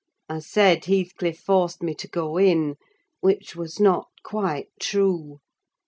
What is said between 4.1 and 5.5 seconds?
quite true.